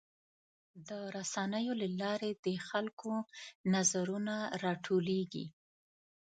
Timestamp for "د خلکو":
2.45-3.11